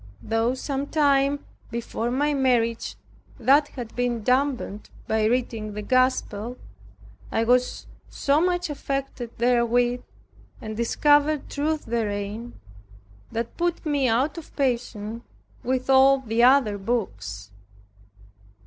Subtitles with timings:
[0.23, 2.95] Though some time before my marriage
[3.39, 6.57] that had been dampened by reading the Gospel,
[7.31, 10.01] I was so much affected therewith,
[10.59, 12.59] and discovered truth therein,
[13.31, 15.21] that put me out of patience
[15.61, 17.51] with all the other books.